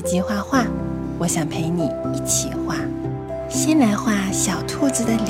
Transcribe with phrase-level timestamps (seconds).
[0.00, 0.64] 机画画，
[1.18, 2.76] 我想陪你一起画。
[3.48, 5.26] 先来画小兔子的脸，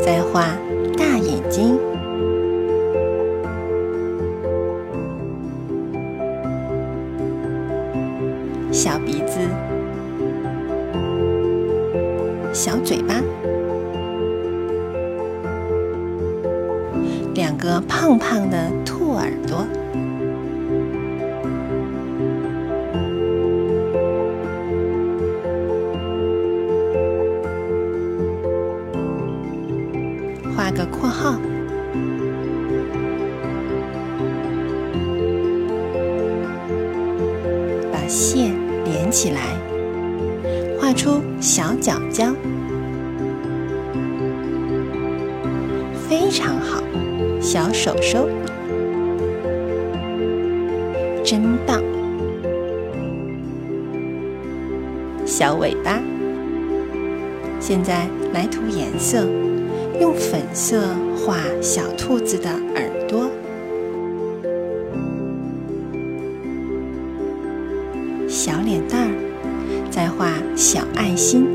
[0.00, 0.46] 再画
[0.96, 1.78] 大眼睛。
[8.72, 9.40] 小鼻子，
[12.52, 13.14] 小嘴巴，
[17.34, 19.64] 两个胖胖的兔耳朵，
[30.54, 31.40] 画个括号。
[37.92, 38.52] 把线
[38.84, 39.56] 连起来，
[40.90, 42.34] 画出小脚脚，
[46.08, 46.82] 非常好，
[47.40, 48.28] 小手手，
[51.22, 51.80] 真棒，
[55.24, 56.02] 小尾巴。
[57.60, 59.24] 现在来涂颜色，
[60.00, 63.30] 用粉色画小兔子的耳朵。
[68.26, 69.29] 小脸蛋儿，
[69.90, 71.46] 再画小爱心。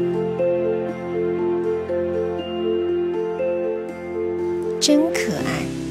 [4.80, 5.85] 真可爱。